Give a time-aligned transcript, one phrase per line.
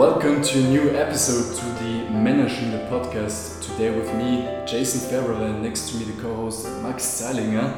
[0.00, 3.62] Welcome to a new episode to the Männerschmiede podcast.
[3.62, 7.76] Today with me, Jason Federer, and next to me the co-host Max Zeilinger.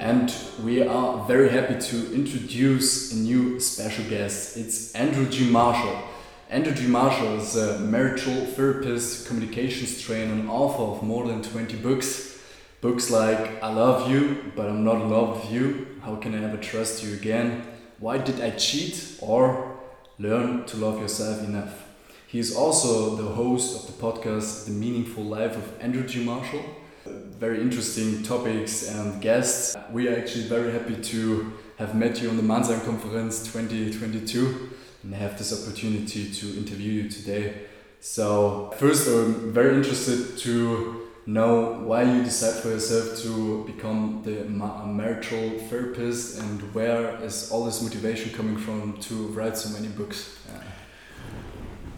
[0.00, 0.34] And
[0.64, 4.56] we are very happy to introduce a new special guest.
[4.56, 5.48] It's Andrew G.
[5.48, 5.96] Marshall.
[6.50, 6.88] Andrew G.
[6.88, 12.40] Marshall is a marital therapist, communications trainer, and author of more than 20 books.
[12.80, 16.42] Books like I Love You, but I'm Not in Love with You, How Can I
[16.42, 17.62] Ever Trust You Again,
[18.00, 19.71] Why Did I Cheat, or
[20.22, 21.84] Learn to Love Yourself Enough.
[22.28, 26.22] He is also the host of the podcast The Meaningful Life of Andrew G.
[26.22, 26.62] Marshall.
[27.40, 29.76] Very interesting topics and guests.
[29.90, 34.70] We are actually very happy to have met you on the Mannheim Conference 2022
[35.02, 37.54] and have this opportunity to interview you today.
[37.98, 44.44] So, first, I'm very interested to know why you decide for yourself to become the
[44.44, 50.38] marital therapist and where is all this motivation coming from to write so many books?
[50.48, 50.62] Yeah.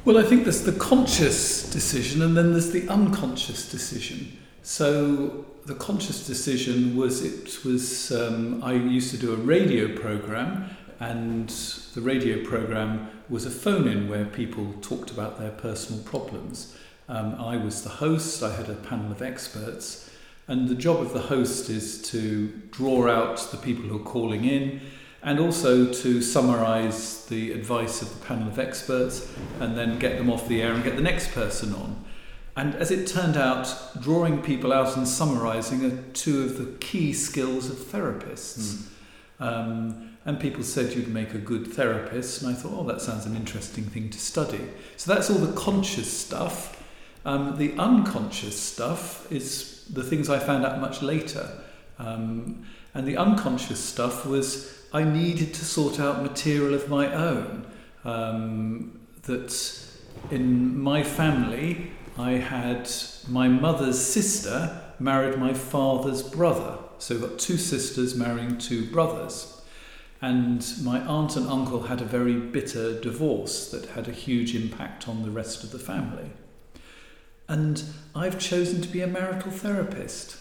[0.04, 4.36] Well, I think there's the conscious decision and then there's the unconscious decision.
[4.62, 10.68] So the conscious decision was it was um, I used to do a radio program
[11.00, 11.48] and
[11.94, 16.76] the radio program was a phone in where people talked about their personal problems.
[17.08, 20.10] Um, I was the host, I had a panel of experts,
[20.48, 24.44] and the job of the host is to draw out the people who are calling
[24.44, 24.80] in
[25.22, 30.30] and also to summarize the advice of the panel of experts and then get them
[30.30, 32.04] off the air and get the next person on.
[32.56, 37.12] And as it turned out, drawing people out and summarizing are two of the key
[37.12, 38.86] skills of therapists.
[39.40, 39.44] Mm.
[39.44, 43.26] Um, and people said you'd make a good therapist, and I thought, oh, that sounds
[43.26, 44.60] an interesting thing to study.
[44.96, 46.73] So that's all the conscious stuff.
[47.24, 51.48] Um, the unconscious stuff is the things I found out much later.
[51.98, 57.66] Um, and the unconscious stuff was I needed to sort out material of my own.
[58.04, 59.80] Um, that
[60.30, 62.90] in my family, I had
[63.28, 66.78] my mother's sister married my father's brother.
[66.98, 69.62] So, got two sisters marrying two brothers.
[70.22, 75.08] And my aunt and uncle had a very bitter divorce that had a huge impact
[75.08, 76.30] on the rest of the family.
[77.48, 77.82] And
[78.14, 80.36] I've chosen to be a marital therapist.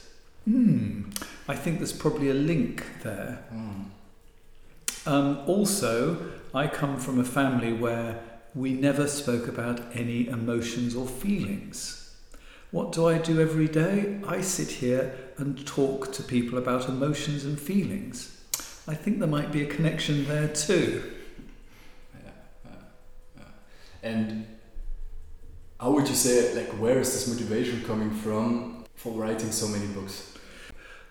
[0.45, 1.09] Hmm,
[1.47, 3.43] I think there's probably a link there.
[3.53, 3.85] Mm.
[5.05, 8.21] Um, also, I come from a family where
[8.55, 12.15] we never spoke about any emotions or feelings.
[12.71, 14.19] What do I do every day?
[14.27, 18.41] I sit here and talk to people about emotions and feelings.
[18.87, 21.11] I think there might be a connection there too.
[22.13, 22.31] Yeah,
[22.65, 22.71] yeah,
[23.37, 23.43] yeah.
[24.01, 24.47] And
[25.83, 29.85] how would you say like where is this motivation coming from for writing so many
[29.87, 30.33] books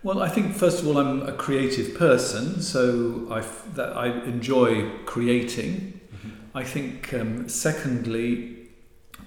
[0.02, 3.40] well i think first of all i'm a creative person so i
[3.74, 6.56] that i enjoy creating mm-hmm.
[6.56, 8.56] i think um, secondly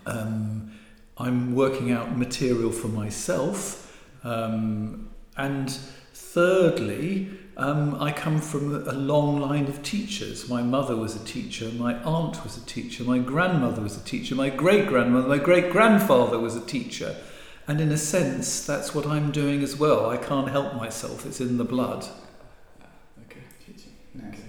[0.07, 0.71] um,
[1.19, 5.07] i'm working out material for myself um,
[5.37, 5.69] and
[6.13, 10.49] thirdly um, I come from a long line of teachers.
[10.49, 14.35] My mother was a teacher, my aunt was a teacher, my grandmother was a teacher,
[14.35, 17.15] my great grandmother, my great grandfather was a teacher.
[17.67, 20.09] And in a sense, that's what I'm doing as well.
[20.09, 22.05] I can't help myself, it's in the blood.
[23.25, 23.93] Okay, teaching.
[24.13, 24.41] Nice.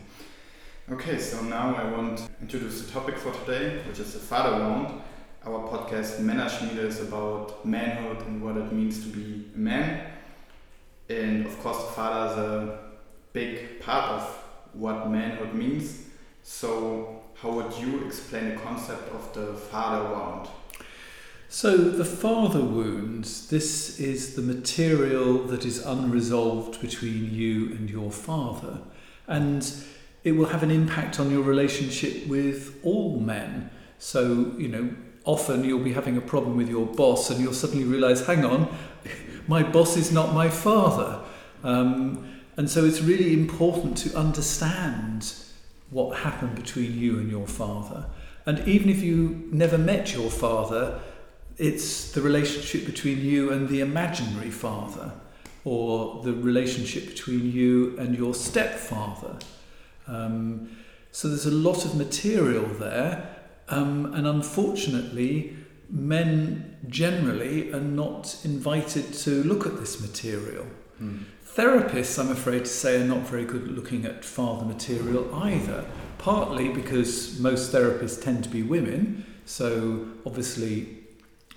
[0.91, 4.59] Okay, so now I want to introduce the topic for today, which is the father
[4.59, 5.00] wound.
[5.44, 10.11] Our podcast Männerschmiede is about manhood and what it means to be a man.
[11.09, 12.85] And of course, the father is a
[13.36, 14.22] big part of
[14.72, 16.06] what manhood means.
[16.42, 20.48] So, how would you explain the concept of the father wound?
[21.50, 28.10] So, the father wounds, this is the material that is unresolved between you and your
[28.10, 28.78] father.
[29.26, 29.70] And
[30.25, 33.69] it will have an impact on your relationship with all men.
[33.99, 34.96] So, you know,
[35.26, 38.75] often you'll be having a problem with your boss and you'll suddenly realize, hang on,
[39.46, 41.20] my boss is not my father.
[41.62, 45.35] Um, and so it's really important to understand
[45.91, 48.06] what happened between you and your father.
[48.47, 51.00] And even if you never met your father,
[51.58, 55.12] it's the relationship between you and the imaginary father,
[55.64, 59.38] or the relationship between you and your stepfather.
[60.06, 60.76] Um,
[61.11, 63.37] so there's a lot of material there,
[63.69, 65.56] um, and unfortunately,
[65.91, 70.67] men generally are not invited to look at this material.
[71.02, 71.25] Mm.
[71.56, 75.87] Therapists, I'm afraid to say, are not very good at looking at father material either,
[76.19, 80.99] partly because most therapists tend to be women, so obviously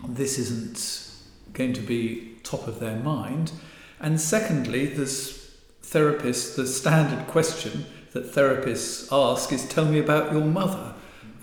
[0.08, 1.12] this isn't
[1.52, 3.52] going to be top of their mind.
[4.00, 10.46] And secondly, there's therapists, the standard question that therapists ask is tell me about your
[10.46, 10.94] mother.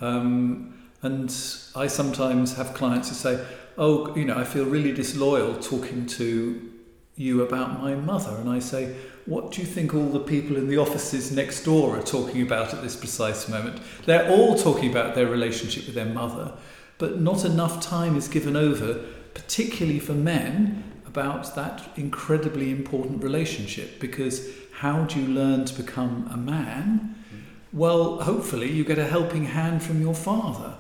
[0.01, 1.29] Um, And
[1.77, 3.45] I sometimes have clients who say,
[3.77, 6.73] Oh, you know, I feel really disloyal talking to
[7.17, 8.37] you about my mother.
[8.37, 11.99] And I say, What do you think all the people in the offices next door
[11.99, 13.81] are talking about at this precise moment?
[14.05, 16.53] They're all talking about their relationship with their mother,
[16.99, 19.05] but not enough time is given over,
[19.35, 20.85] particularly for men,
[21.17, 27.15] about that incredibly important relationship because how do you learn to become a man?
[27.35, 27.41] Mm.
[27.73, 30.75] Well, hopefully, you get a helping hand from your father.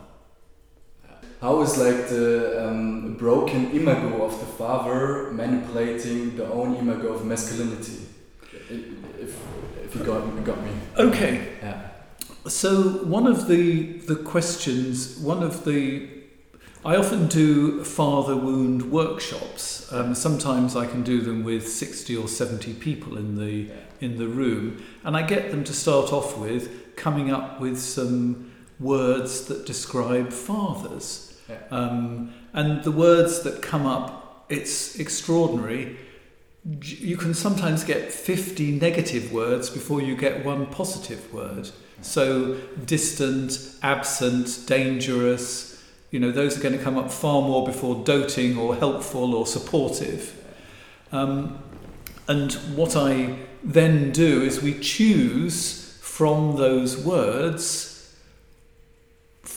[1.41, 7.27] How is like the um, broken imago of the father manipulating the own imago of
[7.27, 8.07] masculinity?
[8.71, 9.37] If,
[9.85, 10.71] if you got, got me.
[10.99, 11.49] Okay.
[11.63, 11.89] Yeah.
[12.49, 16.09] So one of the the questions, one of the
[16.85, 19.93] I often do father wound workshops.
[19.93, 24.29] Um, sometimes I can do them with 60 or 70 people in the in the
[24.29, 29.67] room, and I get them to start off with coming up with some words that
[29.67, 31.26] describe fathers.
[31.49, 31.59] Yeah.
[31.71, 35.97] Um, and the words that come up, it's extraordinary.
[36.65, 41.71] You can sometimes get 50 negative words before you get one positive word.
[42.03, 48.05] So, distant, absent, dangerous, you know, those are going to come up far more before
[48.05, 50.35] doting or helpful or supportive.
[51.13, 51.59] Um,
[52.29, 57.86] and what I then do is we choose from those words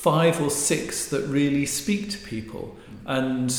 [0.01, 2.73] five or six that really speak to people.
[3.05, 3.51] And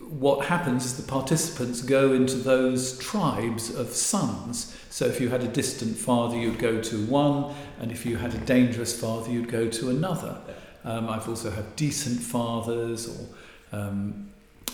[0.00, 4.74] what happens is the participants go into those tribes of sons.
[4.88, 8.32] So if you had a distant father, you'd go to one, and if you had
[8.32, 10.38] a dangerous father, you'd go to another.
[10.84, 14.30] Um, I've also had decent fathers, or um,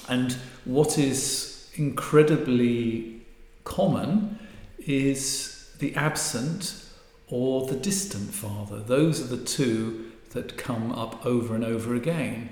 [0.08, 3.22] and what is incredibly
[3.64, 4.38] common
[4.78, 6.84] is the absent
[7.26, 8.78] or the distant father.
[8.80, 12.50] Those are the two that come up over and over again.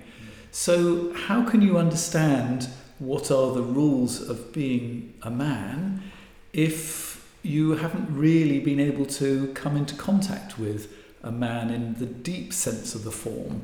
[0.50, 6.02] So, how can you understand what are the rules of being a man
[6.52, 10.92] if you haven't really been able to come into contact with
[11.22, 13.62] a man in the deep sense of the form.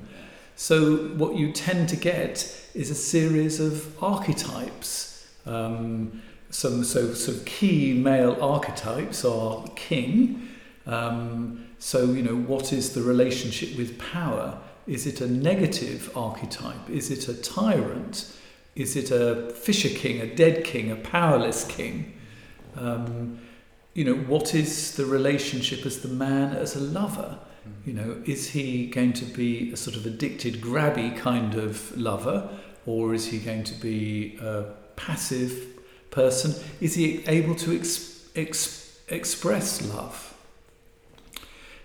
[0.56, 5.28] So, what you tend to get is a series of archetypes.
[5.46, 10.49] Um, some so, of key male archetypes are king.
[10.87, 14.58] Um, so, you know, what is the relationship with power?
[14.86, 16.88] Is it a negative archetype?
[16.88, 18.34] Is it a tyrant?
[18.75, 22.14] Is it a fisher king, a dead king, a powerless king?
[22.75, 23.38] Um,
[23.92, 27.38] you know, what is the relationship as the man as a lover?
[27.84, 32.48] You know, is he going to be a sort of addicted, grabby kind of lover,
[32.86, 35.52] or is he going to be a passive
[36.10, 36.54] person?
[36.81, 40.33] Is he able to ex- ex- express love?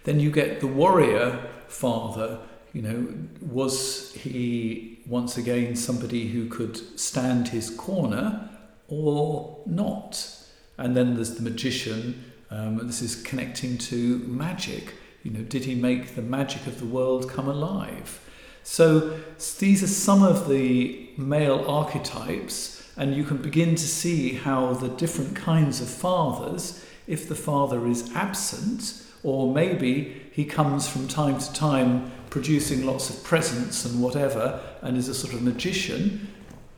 [0.09, 2.39] Then you get the warrior father.
[2.73, 3.07] You know,
[3.41, 8.49] was he once again somebody who could stand his corner
[8.87, 10.35] or not?
[10.79, 12.25] And then there's the magician.
[12.49, 14.95] Um, this is connecting to magic.
[15.21, 18.19] You know, did he make the magic of the world come alive?
[18.63, 19.19] So
[19.59, 24.89] these are some of the male archetypes, and you can begin to see how the
[24.89, 31.39] different kinds of fathers, if the father is absent, or maybe he comes from time
[31.39, 36.27] to time producing lots of presents and whatever, and is a sort of magician,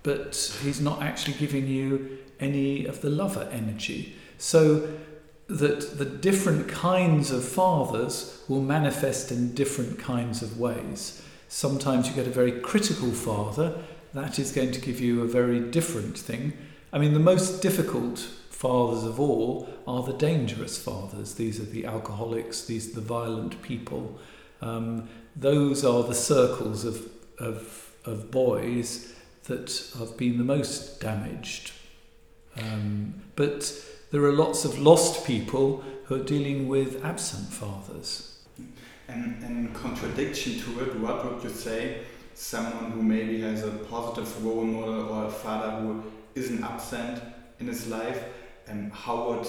[0.04, 4.16] but he's not actually giving you any of the lover energy.
[4.38, 4.98] So
[5.48, 11.22] that the different kinds of fathers will manifest in different kinds of ways.
[11.50, 13.78] Sometimes you get a very critical father,
[14.14, 16.54] that is going to give you a very different thing.
[16.94, 18.28] I mean, the most difficult
[18.62, 21.36] fathers of all are the dangerous fathers.
[21.36, 24.20] These are the alcoholics, these are the violent people.
[24.62, 29.13] Um, those are the circles of, of, of boys
[29.46, 31.72] that have been the most damaged
[32.58, 33.74] um, but
[34.12, 38.44] there are lots of lost people who are dealing with absent fathers.
[39.08, 42.01] And in contradiction to it, what would you say
[42.34, 46.03] someone who maybe has a positive role model or a father who
[46.36, 47.22] isn't absent
[47.60, 48.24] in his life,
[48.72, 49.48] and how would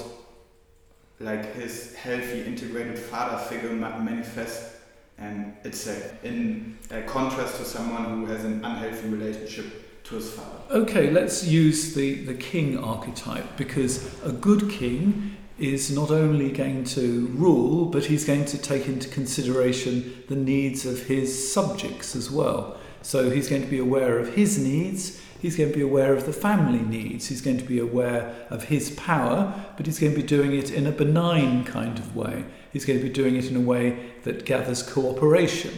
[1.21, 4.73] like his healthy integrated father figure manifest
[5.19, 10.31] and it's a, in a contrast to someone who has an unhealthy relationship to his
[10.33, 10.59] father.
[10.71, 16.83] Okay, let's use the, the king archetype because a good king is not only going
[16.83, 22.31] to rule, but he's going to take into consideration the needs of his subjects as
[22.31, 22.77] well.
[23.03, 26.25] So he's going to be aware of his needs, he's going to be aware of
[26.25, 30.21] the family needs, he's going to be aware of his power, but he's going to
[30.21, 32.45] be doing it in a benign kind of way.
[32.73, 35.75] He's going to be doing it in a way that gathers cooperation.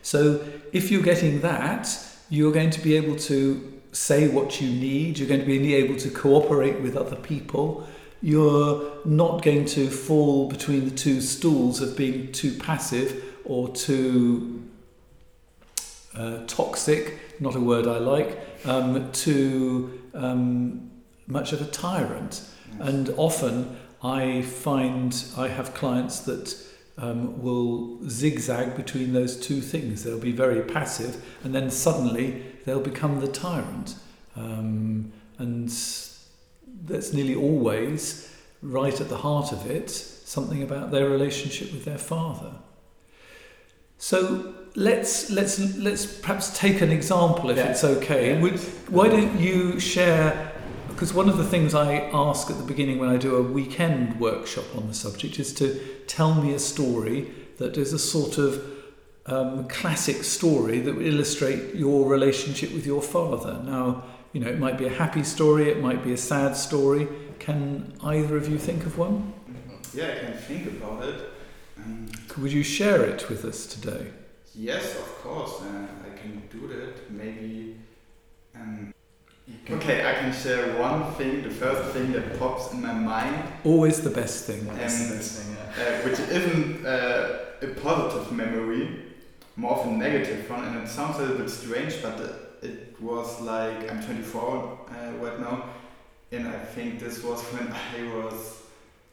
[0.00, 0.42] So
[0.72, 1.94] if you're getting that,
[2.30, 5.96] you're going to be able to say what you need, you're going to be able
[5.96, 7.86] to cooperate with other people.
[8.22, 14.62] You're not going to fall between the two stools of being too passive or too
[16.14, 20.90] uh, toxic, not a word I like, um, too um,
[21.26, 22.42] much of a tyrant.
[22.78, 22.88] Yes.
[22.88, 26.56] And often I find I have clients that
[26.98, 30.04] um, will zigzag between those two things.
[30.04, 33.94] They'll be very passive, and then suddenly they'll become the tyrant.
[34.36, 35.68] Um, and
[36.84, 41.98] that's nearly always right at the heart of it something about their relationship with their
[41.98, 42.52] father.
[43.98, 47.70] So let's let's let's perhaps take an example if yeah.
[47.70, 48.40] it's okay.
[48.40, 48.56] Yeah.
[48.88, 50.52] why don't you share
[50.88, 54.20] because one of the things I ask at the beginning when I do a weekend
[54.20, 58.62] workshop on the subject is to tell me a story that is a sort of
[59.24, 63.62] um, classic story that would illustrate your relationship with your father.
[63.64, 67.08] Now, you know, it might be a happy story, it might be a sad story.
[67.38, 69.32] Can either of you think of one?
[69.94, 71.30] Yeah, I can think about it.
[71.78, 74.08] Um, would you share it with us today?
[74.54, 75.62] Yes, of course.
[75.62, 77.10] Uh, I can do that.
[77.10, 77.76] Maybe.
[78.54, 78.92] Um,
[79.68, 83.42] Okay, I can share one thing, the first thing that pops in my mind.
[83.64, 84.60] Always the best thing.
[84.60, 85.84] Um, the best thing, yeah.
[85.84, 89.00] uh, which isn't uh, a positive memory,
[89.56, 93.40] more of a negative one, and it sounds a little bit strange, but it was
[93.40, 95.64] like, I'm 24 uh, right now,
[96.32, 98.62] and I think this was when I was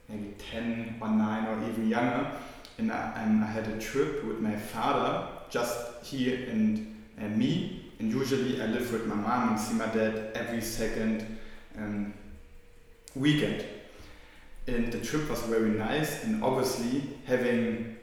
[0.10, 2.32] maybe 10 or 9 or even younger,
[2.78, 7.92] and I, um, I had a trip with my father, just he and, and me,
[8.00, 11.38] and usually I live with my mom and see my dad every second
[11.78, 12.14] um,
[13.16, 13.66] weekend.
[14.68, 17.98] And the trip was very nice, and obviously having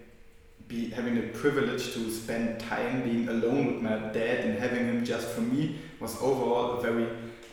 [0.67, 5.05] be having the privilege to spend time being alone with my dad and having him
[5.05, 7.07] just for me was overall a very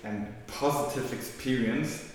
[0.06, 2.10] um, positive experience.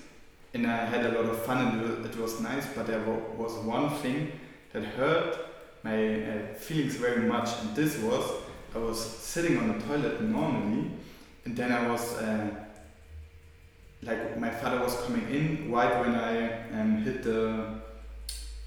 [0.55, 3.03] And I had a lot of fun and it was nice, but there
[3.37, 4.33] was one thing
[4.77, 5.39] that hurt
[5.83, 8.31] my uh, feelings very much, and this was
[8.75, 10.91] I was sitting on the toilet normally,
[11.47, 12.49] and then I was uh,
[14.03, 17.81] like my father was coming in right when I um, hit the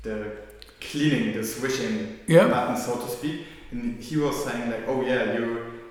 [0.02, 0.32] the
[0.82, 2.48] cleaning, the swishing yeah.
[2.48, 3.46] button, so to speak.
[3.72, 5.44] And he was saying like, "Oh yeah, you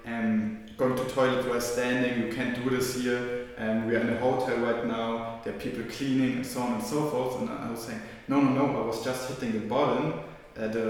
[0.04, 2.26] um, going to toilet while standing.
[2.26, 3.46] You can't do this here.
[3.58, 5.40] And we are in a hotel right now.
[5.44, 8.40] There are people cleaning and so on and so forth." And I was saying, "No,
[8.40, 8.82] no, no.
[8.82, 10.12] I was just hitting the button,
[10.56, 10.86] uh, the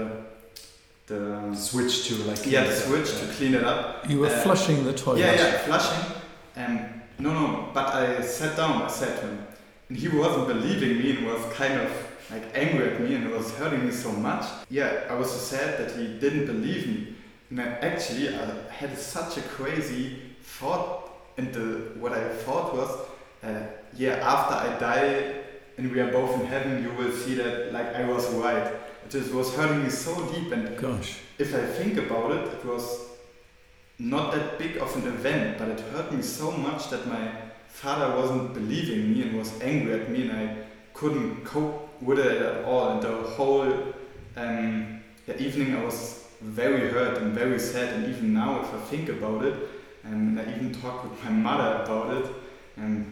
[1.07, 4.07] the switch to like yeah the switch to clean it up.
[4.09, 5.19] You were uh, flushing the toilet.
[5.19, 6.05] Yeah, yeah, flushing.
[6.55, 7.69] And no, no.
[7.73, 8.83] But I sat down.
[8.83, 9.47] I said to him,
[9.89, 11.91] and he wasn't believing me and was kind of
[12.31, 14.45] like angry at me and it was hurting me so much.
[14.69, 17.15] Yeah, I was so sad that he didn't believe me.
[17.49, 21.08] And actually, I had such a crazy thought,
[21.39, 21.65] and the
[22.01, 22.91] what I thought was,
[23.43, 23.61] uh,
[23.95, 25.35] yeah, after I die
[25.77, 28.67] and we are both in heaven, you will see that like I was right.
[29.05, 31.19] It just was hurting me so deep and gosh.
[31.39, 32.83] if i think about it it was
[33.97, 37.31] not that big of an event but it hurt me so much that my
[37.67, 40.55] father wasn't believing me and was angry at me and i
[40.93, 42.89] couldn't cope with it at all.
[42.89, 43.71] And the whole
[44.35, 47.93] um, yeah, evening i was very hurt and very sad.
[47.93, 49.55] And even now if i think about it
[50.03, 52.31] and i even talked with my mother about it
[52.77, 53.11] and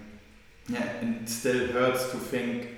[0.67, 2.69] yeah and it still hurts to think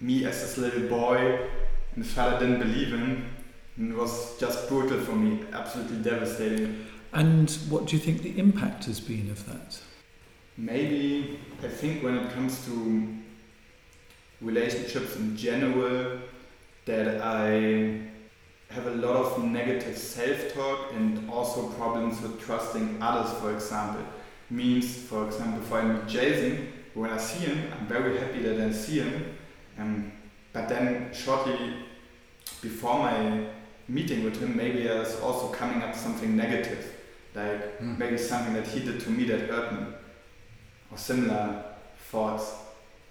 [0.00, 1.48] me as this little boy
[1.94, 3.30] and his father didn't believe him.
[3.76, 6.86] And it was just brutal for me, absolutely devastating.
[7.12, 9.80] And what do you think the impact has been of that?
[10.56, 13.08] Maybe, I think when it comes to
[14.40, 16.18] relationships in general,
[16.86, 18.00] that I
[18.74, 24.02] have a lot of negative self-talk and also problems with trusting others, for example.
[24.50, 28.60] Means, for example, if I meet Jason, when I see him, I'm very happy that
[28.60, 29.36] I see him.
[29.78, 30.12] Um,
[30.52, 31.74] but then shortly
[32.60, 33.46] before my
[33.88, 36.94] meeting with him, maybe there's also coming up something negative,
[37.34, 37.98] like mm.
[37.98, 39.86] maybe something that he did to me that hurt me,
[40.90, 41.64] or similar
[42.10, 42.54] thoughts,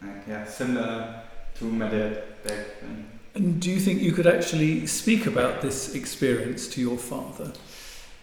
[0.01, 1.24] like yeah, similar
[1.55, 3.12] to my dad back then.
[3.35, 7.51] And do you think you could actually speak about this experience to your father?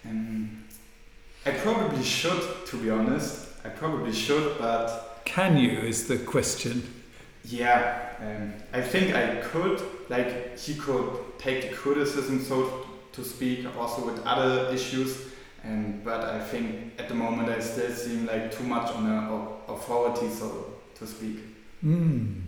[0.04, 0.64] Um,
[1.44, 3.48] I probably should, to be honest.
[3.64, 5.22] I probably should, but.
[5.24, 6.82] Can you, is the question.
[7.44, 9.82] Yeah, um, I think I could.
[10.08, 15.26] Like he could take the criticism, so to speak, also with other issues.
[15.64, 19.72] And but I think at the moment I still seem like too much on a
[19.72, 21.38] authority, so to speak.
[21.84, 22.42] Mm.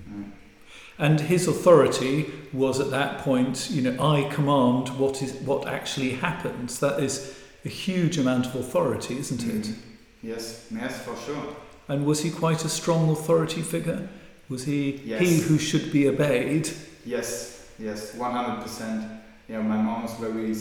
[1.02, 6.10] And his authority was at that point, you know, I command what is what actually
[6.10, 6.78] happens.
[6.78, 9.64] That is a huge amount of authority, isn't it?
[9.64, 9.74] Mm.
[10.22, 11.56] Yes, yes, for sure.
[11.88, 14.08] And was he quite a strong authority figure?
[14.48, 15.20] Was he Yes.
[15.22, 16.70] he who should be obeyed?
[17.04, 19.02] Yes, yes, 100%.
[19.48, 20.54] Yeah, my mom was very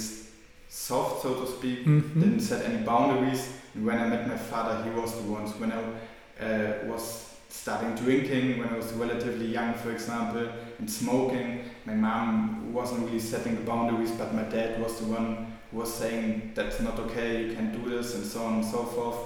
[0.69, 2.19] soft, so to speak, Mhm.
[2.19, 3.43] didn't set any boundaries.
[3.75, 5.45] And when I met my father, he was the one.
[5.61, 5.81] When I
[6.43, 10.47] uh, was starting drinking, when I was relatively young, for example,
[10.79, 15.53] and smoking, my mom wasn't really setting the boundaries, but my dad was the one
[15.69, 18.83] who was saying that's not okay, you can't do this, and so on and so
[18.83, 19.17] forth.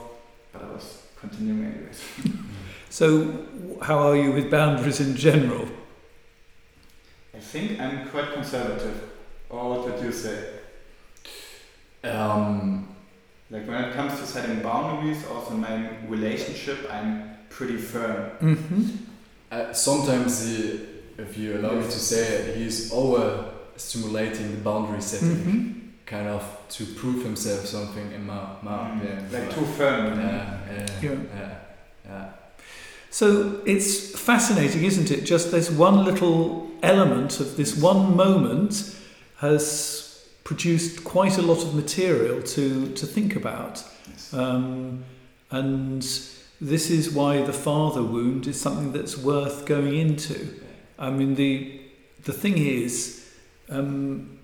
[0.51, 2.01] But I was continuing anyways.
[2.89, 3.45] So,
[3.81, 5.67] how are you with boundaries in general?
[7.33, 9.09] I think I'm quite conservative.
[9.49, 10.59] Or what would you say?
[12.05, 12.95] Um,
[13.51, 18.31] Like when it comes to setting boundaries, also in my relationship, I'm pretty firm.
[18.41, 18.81] Mm-hmm.
[19.51, 20.79] uh, sometimes he,
[21.17, 23.45] if you allow me to say it, he's over
[23.77, 25.71] stimulating the boundary setting, Mm-hmm.
[26.05, 30.19] kind of to prove himself something in my, my Mm, yeah, like too firm.
[30.19, 31.17] yeah, yeah, Yeah.
[31.35, 31.55] yeah,
[32.05, 32.25] yeah.
[33.11, 33.25] So
[33.65, 35.21] it's fascinating, isn't it?
[35.25, 38.93] Just this one little element of this one moment
[39.37, 43.83] has produced quite a lot of material to, to think about.
[44.09, 44.33] Yes.
[44.33, 45.03] Um,
[45.51, 46.03] and
[46.61, 50.53] this is why the father wound is something that's worth going into.
[50.97, 51.81] I mean, the,
[52.23, 53.29] the thing is,
[53.69, 54.39] um,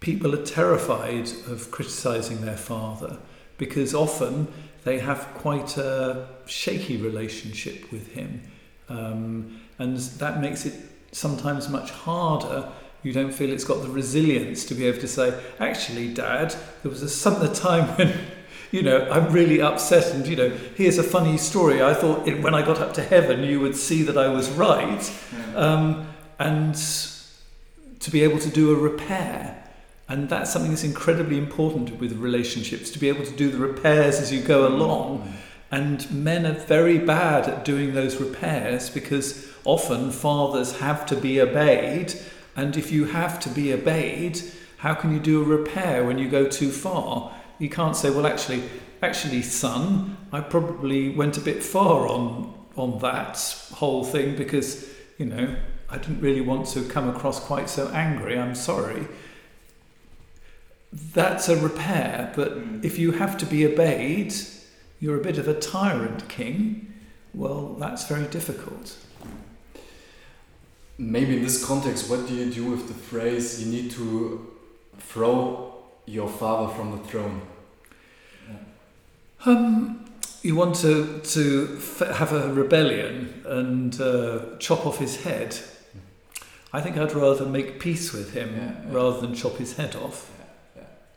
[0.00, 3.18] people are terrified of criticizing their father
[3.58, 4.48] because often
[4.84, 8.42] they have quite a shaky relationship with him.
[8.88, 10.74] Um, and that makes it
[11.12, 12.68] sometimes much harder.
[13.02, 16.90] You don't feel it's got the resilience to be able to say, actually, Dad, there
[16.90, 18.12] was a, some a time when,
[18.72, 21.82] you know, I'm really upset, and you know, here's a funny story.
[21.82, 24.50] I thought it, when I got up to heaven, you would see that I was
[24.50, 25.56] right, Yeah.
[25.56, 26.08] um,
[26.38, 26.74] and
[28.00, 29.58] to be able to do a repair.
[30.08, 34.18] And that's something that's incredibly important with relationships to be able to do the repairs
[34.20, 35.32] as you go along.
[35.70, 41.40] And men are very bad at doing those repairs because often fathers have to be
[41.40, 42.14] obeyed.
[42.56, 44.42] And if you have to be obeyed,
[44.78, 47.32] how can you do a repair when you go too far?
[47.62, 48.64] You can't say, well, actually,
[49.02, 53.36] actually, son, I probably went a bit far on on that
[53.74, 55.54] whole thing because, you know,
[55.88, 58.36] I didn't really want to come across quite so angry.
[58.36, 59.06] I'm sorry.
[60.92, 62.84] That's a repair, but Mm.
[62.84, 64.34] if you have to be obeyed,
[64.98, 66.92] you're a bit of a tyrant king.
[67.32, 68.96] Well, that's very difficult.
[70.98, 74.46] Maybe in this context, what do you do with the phrase you need to
[74.98, 77.42] throw your father from the throne?
[79.44, 80.04] Um,
[80.42, 85.56] you want to to f- have a rebellion and uh, chop off his head.
[86.72, 88.94] I think I'd rather make peace with him Yeah, yeah.
[88.94, 90.30] rather than chop his head off.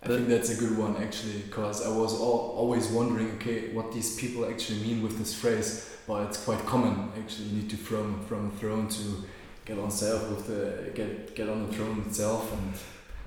[0.03, 3.91] I think that's a good one actually, because I was al always wondering, okay, what
[3.91, 5.89] these people actually mean with this phrase.
[6.07, 7.45] But it's quite common actually.
[7.49, 9.23] You need to him from throne to
[9.65, 12.73] get on self with the get get on the throne itself, and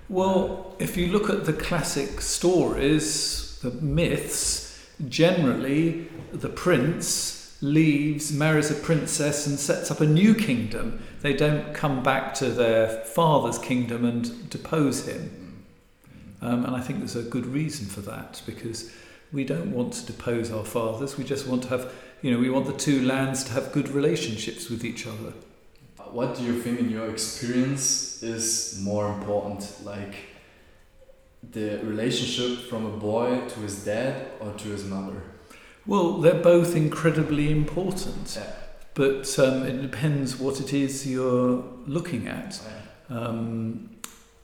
[0.08, 8.70] Well, if you look at the classic stories, the myths, generally the prince leaves, marries
[8.70, 11.02] a princess, and sets up a new kingdom.
[11.20, 15.64] They don't come back to their father's kingdom and depose him.
[16.40, 18.90] Um, and I think there's a good reason for that because
[19.30, 21.18] we don't want to depose our fathers.
[21.18, 21.92] We just want to have,
[22.22, 25.34] you know, we want the two lands to have good relationships with each other.
[26.12, 29.72] What do you think, in your experience, is more important?
[29.84, 30.14] Like
[31.50, 35.22] the relationship from a boy to his dad or to his mother?
[35.86, 38.52] Well, they're both incredibly important, Yeah.
[38.94, 42.60] but um, it depends what it is you're looking at.
[43.08, 43.90] Um,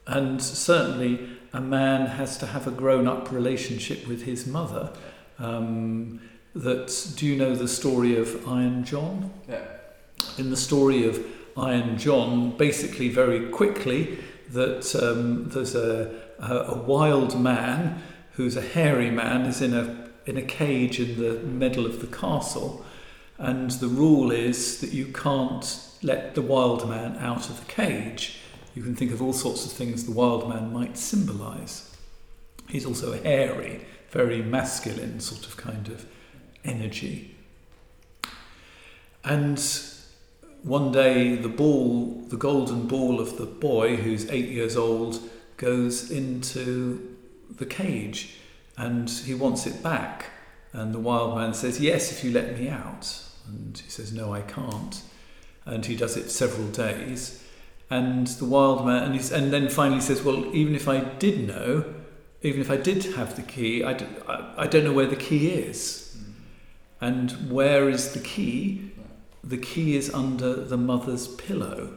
[0.07, 4.91] and certainly, a man has to have a grown up relationship with his mother.
[5.37, 6.21] Um,
[6.55, 9.31] that do you know the story of Iron John?
[9.47, 9.65] Yeah.
[10.37, 11.23] In the story of
[11.57, 14.17] Iron John, basically, very quickly,
[14.49, 18.01] that um, there's a, a, wild man
[18.33, 22.07] who's a hairy man is in a in a cage in the middle of the
[22.07, 22.83] castle,
[23.37, 28.39] and the rule is that you can't let the wild man out of the cage.
[28.73, 31.95] You can think of all sorts of things the wild man might symbolise.
[32.67, 36.05] He's also hairy, very masculine sort of kind of
[36.63, 37.35] energy.
[39.23, 39.59] And
[40.65, 45.19] one day, the ball, the golden ball of the boy who's eight years old,
[45.57, 47.15] goes into
[47.51, 48.39] the cage
[48.75, 50.31] and he wants it back.
[50.73, 53.21] And the wild man says, Yes, if you let me out.
[53.47, 55.03] And he says, No, I can't.
[55.65, 57.43] And he does it several days.
[57.91, 61.47] And the wild man, and, he's, and then finally says, Well, even if I did
[61.47, 61.93] know,
[62.41, 65.15] even if I did have the key, I, d- I, I don't know where the
[65.15, 66.17] key is.
[66.17, 66.33] Mm.
[67.01, 68.91] And where is the key?
[69.45, 71.95] The key is under the mother's pillow.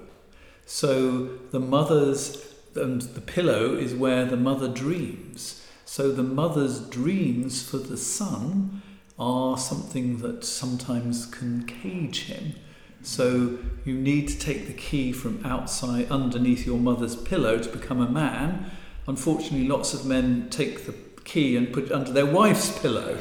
[0.67, 5.67] So the mother's and the pillow is where the mother dreams.
[5.85, 8.83] So the mother's dreams for the son
[9.19, 12.55] are something that sometimes can cage him.
[13.03, 18.01] So you need to take the key from outside underneath your mother's pillow to become
[18.01, 18.71] a man.
[19.07, 23.19] Unfortunately, lots of men take the key and put it under their wife's pillow.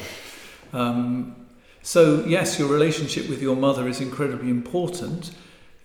[0.73, 1.46] Um,
[1.87, 5.31] so, yes, your relationship with your mother is incredibly important.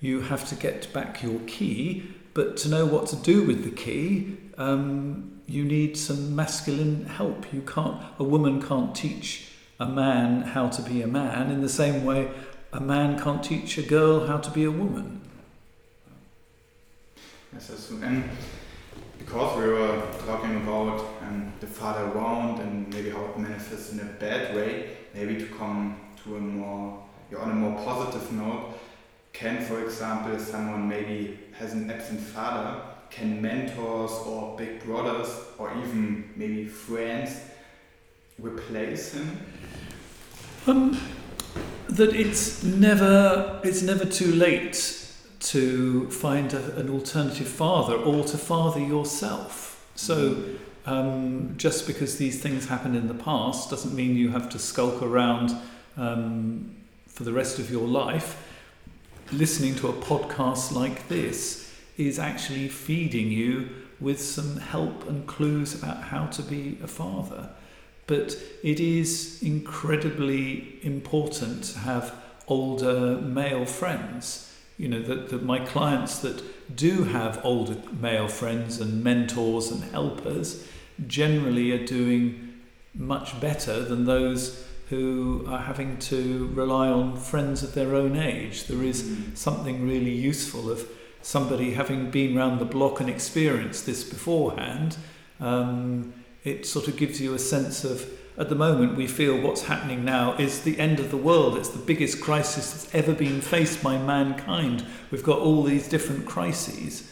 [0.01, 3.71] You have to get back your key, but to know what to do with the
[3.71, 7.53] key, um, you need some masculine help.
[7.53, 11.69] You can't, a woman can't teach a man how to be a man in the
[11.69, 12.33] same way
[12.73, 15.21] a man can't teach a girl how to be a woman.
[17.53, 17.91] Yes.
[17.91, 18.29] And
[19.19, 24.01] because we were talking about um, the father wound and maybe how it manifests in
[24.01, 27.03] a bad way, maybe to come to a more,
[27.38, 28.75] on a more positive note,
[29.33, 35.72] can, for example, someone maybe has an absent father, can mentors or big brothers or
[35.79, 37.40] even maybe friends
[38.38, 39.38] replace him?
[40.66, 40.98] Um,
[41.88, 44.98] that it's never it's never too late
[45.40, 49.87] to find a, an alternative father or to father yourself.
[49.94, 50.44] So
[50.87, 55.03] um, just because these things happened in the past doesn't mean you have to skulk
[55.03, 55.57] around
[55.97, 56.75] um,
[57.07, 58.49] for the rest of your life.
[59.33, 63.68] Listening to a podcast like this is actually feeding you
[64.01, 67.51] with some help and clues about how to be a father.
[68.07, 72.14] But it is incredibly important to have
[72.49, 74.53] older male friends.
[74.77, 76.42] You know, that, my clients that
[76.75, 80.67] do have older male friends and mentors and helpers
[81.07, 82.61] generally are doing
[82.95, 88.67] much better than those who are having to rely on friends of their own age.
[88.67, 90.87] There is something really useful of
[91.23, 94.97] somebody having been round the block and experienced this beforehand.
[95.41, 96.13] Um,
[96.45, 98.07] it sort of gives you a sense of
[98.38, 101.57] at the moment we feel what's happening now is the end of the world.
[101.57, 104.87] It's the biggest crisis that's ever been faced by mankind.
[105.11, 107.11] We've got all these different crises.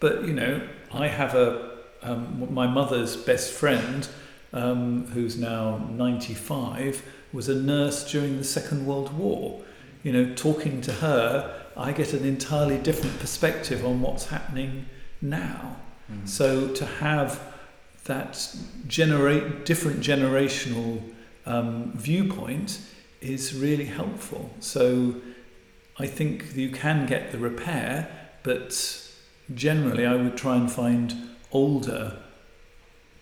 [0.00, 4.08] But you know i have a um, my mother's best friend
[4.52, 7.02] um, who's now 95
[7.32, 9.62] was a nurse during the second world war.
[10.02, 14.86] You know talking to her i get an entirely different perspective on what's happening
[15.20, 15.76] now.
[16.10, 16.28] Mm.
[16.28, 17.40] so to have
[18.06, 18.54] that
[18.86, 21.02] generate different generational
[21.44, 22.80] um, viewpoint
[23.20, 24.50] is really helpful.
[24.60, 25.16] So
[25.98, 28.08] I think you can get the repair,
[28.42, 29.02] but
[29.54, 31.14] generally I would try and find
[31.52, 32.18] older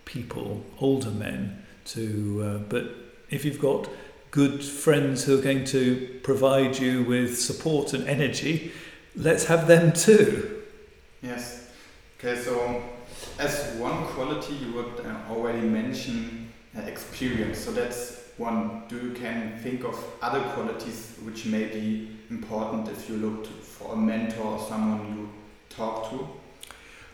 [0.04, 2.42] people, older men to.
[2.44, 2.84] Uh, but
[3.30, 3.88] if you've got
[4.30, 8.72] good friends who are going to provide you with support and energy,
[9.14, 10.62] let's have them too.
[11.22, 11.70] Yes.
[12.18, 12.82] Okay, so
[13.38, 17.58] as one quality you would uh, already mention uh, experience.
[17.58, 18.82] So that's one.
[18.88, 23.50] Do you can think of other qualities which may be important if you look to,
[23.50, 25.28] for a mentor or someone you
[25.68, 26.28] talk to?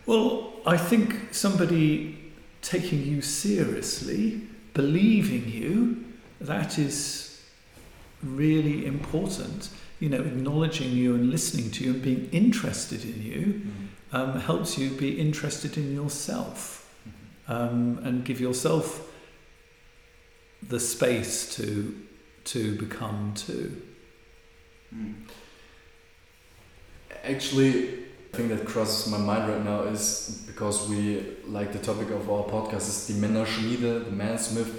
[0.06, 4.42] Well, I think somebody taking you seriously,
[4.74, 6.04] believing you,
[6.40, 7.42] that is
[8.22, 9.70] really important.
[9.98, 13.62] You know, acknowledging you and listening to you and being interested in you
[14.12, 16.94] um, helps you be interested in yourself
[17.48, 19.10] um, and give yourself
[20.68, 21.96] the space to
[22.44, 23.82] to become too.
[24.94, 25.14] Mm.
[27.22, 32.10] Actually, the thing that crosses my mind right now is because we like the topic
[32.10, 34.72] of our podcast is the Männerschmiede, the mansmith.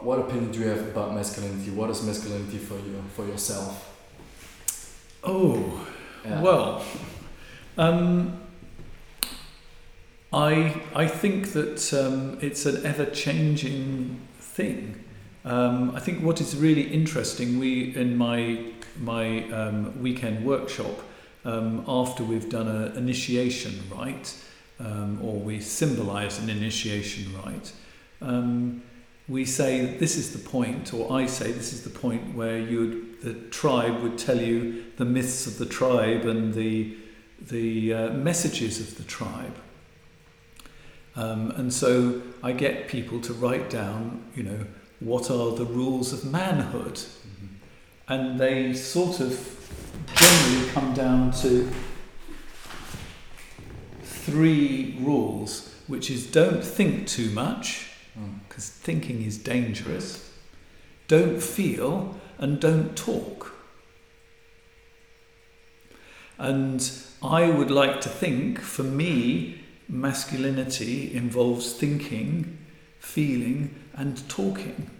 [0.00, 1.70] What opinion do you have about masculinity?
[1.70, 3.90] What is masculinity for you, for yourself?
[5.22, 5.86] Oh,
[6.24, 6.40] Yeah.
[6.40, 6.82] Well,
[7.76, 8.40] um,
[10.34, 15.04] I I think that um, it's an ever changing thing.
[15.44, 21.02] Um, I think what is really interesting, we in my my um, weekend workshop,
[21.44, 24.34] um, after we've done an initiation rite,
[24.80, 27.72] um, or we symbolise an initiation rite,
[28.20, 28.82] um,
[29.28, 33.14] we say this is the point, or I say this is the point where you
[33.22, 36.96] the tribe would tell you the myths of the tribe and the
[37.40, 39.54] the uh, messages of the tribe.
[41.16, 44.66] Um, and so I get people to write down, you know,
[45.00, 47.00] what are the rules of manhood,
[48.08, 49.60] and they sort of
[50.14, 51.70] generally come down to
[54.02, 57.90] three rules, which is don't think too much,
[58.48, 60.32] because thinking is dangerous.
[61.06, 63.52] Don't feel and don't talk.
[66.38, 66.90] And
[67.22, 72.58] I would like to think, for me, masculinity involves thinking,
[72.98, 74.90] feeling, and talking.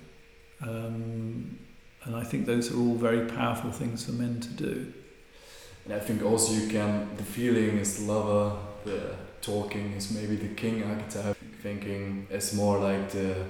[0.60, 1.58] Um,
[2.04, 4.92] and I think those are all very powerful things for men to do.
[5.84, 10.36] And I think also you can, the feeling is the lover, the talking is maybe
[10.36, 13.44] the king archetype, thinking is more like the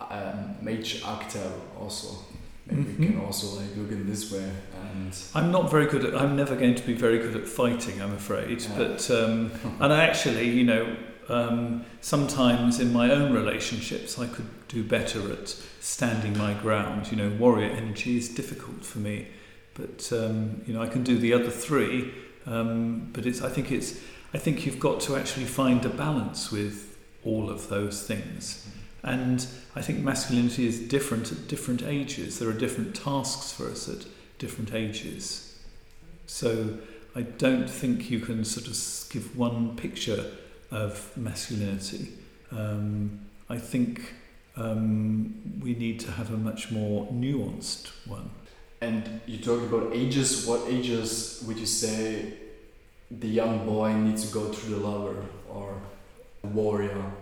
[0.00, 2.16] um, mage archetype also.
[2.66, 3.00] Maybe mm-hmm.
[3.00, 4.50] we can also like look in this way.
[4.90, 6.16] And I'm not very good at.
[6.16, 8.00] I'm never going to be very good at fighting.
[8.02, 8.62] I'm afraid.
[8.62, 8.76] Yeah.
[8.76, 10.96] But um, and actually, you know,
[11.28, 15.48] um, sometimes in my own relationships, I could do better at
[15.80, 17.10] standing my ground.
[17.10, 19.28] You know, warrior energy is difficult for me,
[19.74, 22.12] but um, you know, I can do the other three.
[22.46, 23.42] Um, but it's.
[23.42, 24.00] I think it's.
[24.34, 28.65] I think you've got to actually find a balance with all of those things.
[29.06, 32.40] And I think masculinity is different at different ages.
[32.40, 34.04] There are different tasks for us at
[34.38, 35.56] different ages.
[36.26, 36.78] So
[37.14, 40.32] I don't think you can sort of give one picture
[40.72, 42.08] of masculinity.
[42.50, 44.12] Um, I think
[44.56, 48.30] um, we need to have a much more nuanced one.
[48.80, 50.46] And you talked about ages.
[50.46, 52.34] What ages would you say
[53.08, 55.80] the young boy needs to go through the lover or
[56.42, 57.12] warrior?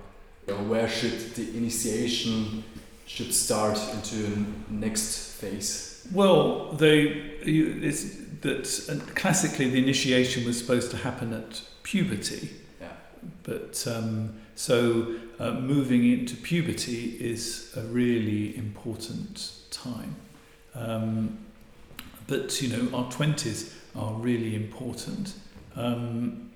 [0.47, 2.65] Where should the initiation
[3.07, 6.07] should start into a next phase?
[6.13, 7.03] Well, they
[7.43, 12.51] it's that classically the initiation was supposed to happen at puberty.
[12.81, 12.89] Yeah.
[13.43, 20.17] But um, so uh, moving into puberty is a really important time.
[20.75, 21.39] Um,
[22.27, 25.35] but you know our twenties are really important,
[25.77, 26.51] um,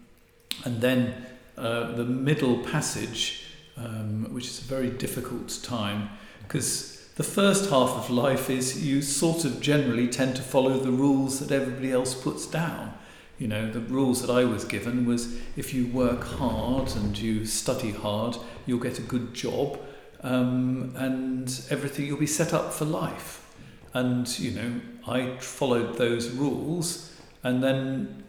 [0.65, 3.48] and then uh, the middle passage
[3.79, 6.11] um, which is a very difficult time
[6.43, 10.93] because the first half of life is you sort of generally tend to follow the
[10.93, 12.95] rules that everybody else puts down.
[13.39, 17.45] You know, the rules that I was given was if you work hard and you
[17.45, 18.37] study hard,
[18.67, 19.81] you'll get a good job
[20.23, 23.53] um, and everything, you'll be set up for life.
[23.95, 27.13] And, you know, I followed those rules
[27.43, 28.25] and then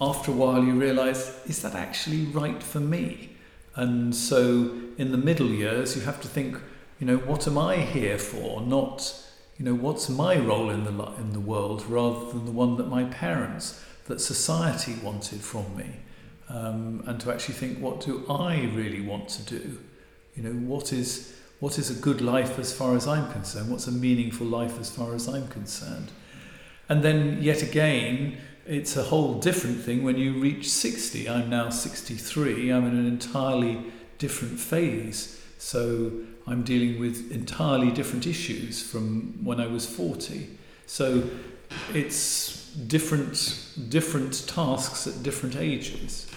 [0.00, 3.35] after a while you realize, is that actually right for me?
[3.76, 6.58] And so in the middle years, you have to think,
[6.98, 8.62] you know, what am I here for?
[8.62, 9.14] Not,
[9.58, 12.88] you know, what's my role in the in the world, rather than the one that
[12.88, 15.90] my parents, that society wanted from me,
[16.48, 19.78] um, and to actually think, what do I really want to do?
[20.34, 23.70] You know, what is what is a good life as far as I'm concerned?
[23.70, 26.12] What's a meaningful life as far as I'm concerned?
[26.88, 31.28] And then yet again, it's a whole different thing when you reach 60.
[31.28, 32.70] I'm now 63.
[32.70, 33.82] I'm in an entirely
[34.18, 35.40] different phase.
[35.58, 36.12] So
[36.46, 40.48] I'm dealing with entirely different issues from when I was 40.
[40.86, 41.28] So
[41.92, 46.28] it's different different tasks at different ages.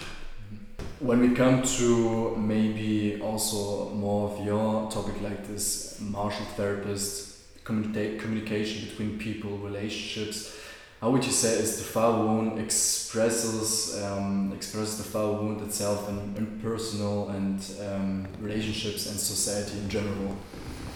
[0.99, 8.89] When we come to maybe also more of your topic like this, martial therapist, communication
[8.89, 10.57] between people, relationships,
[11.01, 16.09] how would you say is the foul wound expresses um, expresses the foul wound itself
[16.09, 20.37] in, in personal and um, relationships and society in general?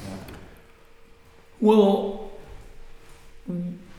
[0.06, 0.36] Yeah.
[1.62, 2.32] Well,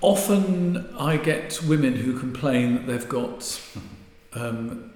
[0.03, 3.61] often I get women who complain that they've got
[4.35, 4.93] um,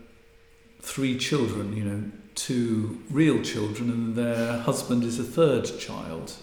[0.82, 6.34] three children, you know, two real children, and their husband is a third child.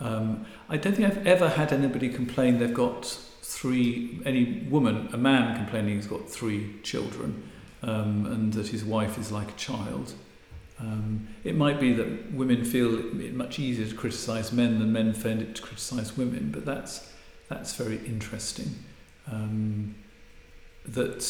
[0.00, 3.18] Um, I don't think I've ever had anybody complain they've got
[3.58, 7.50] three, any woman, a man complaining he's got three children
[7.82, 10.14] um, and that his wife is like a child.
[10.78, 15.12] Um, it might be that women feel it much easier to criticise men than men
[15.12, 17.12] find it to criticise women, but that's,
[17.48, 18.76] that's very interesting.
[19.26, 19.96] Um,
[20.86, 21.26] that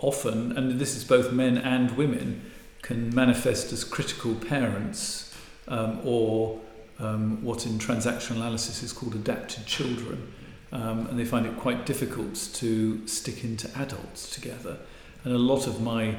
[0.00, 2.50] often, and this is both men and women,
[2.82, 5.32] can manifest as critical parents
[5.68, 6.60] um, or
[6.98, 10.32] um, what in transactional analysis is called adapted children
[10.72, 14.78] um, and they find it quite difficult to stick into adults together.
[15.24, 16.16] And a lot of my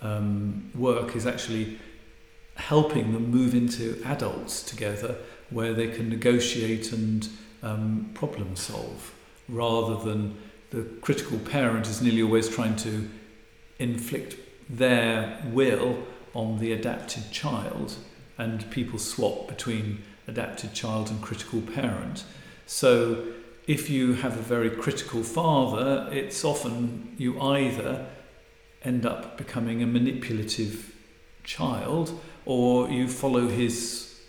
[0.00, 1.78] um, work is actually
[2.56, 5.16] helping them move into adults together
[5.50, 7.28] where they can negotiate and
[7.62, 9.14] um, problem solve
[9.48, 10.36] rather than
[10.70, 13.08] the critical parent is nearly always trying to
[13.78, 14.36] inflict
[14.68, 16.02] their will
[16.34, 17.94] on the adapted child
[18.36, 22.24] and people swap between adapted child and critical parent.
[22.66, 23.24] So
[23.68, 28.06] if you have a very critical father, it's often you either
[28.82, 30.94] end up becoming a manipulative
[31.44, 34.20] child or you follow his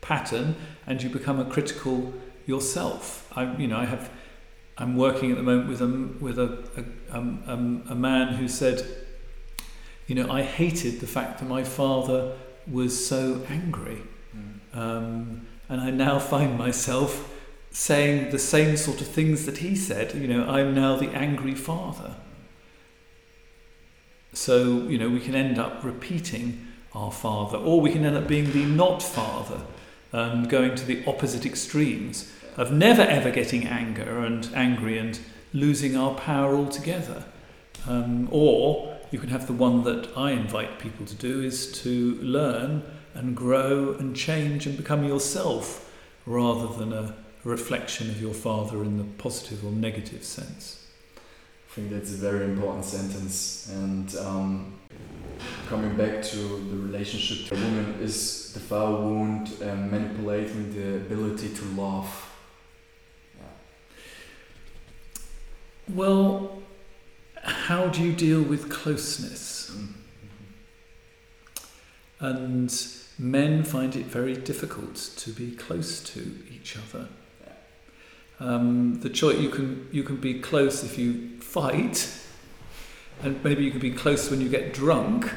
[0.00, 0.54] pattern
[0.86, 2.14] and you become a critical
[2.46, 3.26] yourself.
[3.34, 4.08] I, you know, I have,
[4.78, 8.46] I'm working at the moment with a, with a, a, um, um, a man who
[8.46, 8.86] said,
[10.06, 12.36] you know, I hated the fact that my father
[12.70, 14.02] was so angry.
[14.36, 14.78] Mm.
[14.78, 17.33] Um, and I now find myself
[17.74, 20.14] saying the same sort of things that he said.
[20.14, 22.14] You know, I'm now the angry father.
[24.32, 28.28] So, you know, we can end up repeating our father, or we can end up
[28.28, 29.60] being the not father,
[30.12, 35.18] um, going to the opposite extremes of never ever getting anger and angry and
[35.52, 37.24] losing our power altogether.
[37.88, 42.14] Um, or you can have the one that I invite people to do is to
[42.22, 42.84] learn
[43.14, 45.92] and grow and change and become yourself
[46.24, 50.86] rather than a reflection of your father in the positive or negative sense.
[51.16, 53.68] I think that's a very important sentence.
[53.72, 54.78] And um,
[55.68, 60.96] coming back to the relationship to a woman, is the foul wound um, manipulating the
[60.96, 62.30] ability to love?
[63.36, 63.42] Yeah.
[65.94, 66.62] Well,
[67.42, 69.70] how do you deal with closeness?
[69.70, 69.94] Mm -hmm.
[72.26, 72.70] And
[73.18, 76.20] men find it very difficult to be close to
[76.54, 77.08] each other.
[78.44, 82.12] Um, the choice you can you can be close if you fight,
[83.22, 85.32] and maybe you can be close when you get drunk,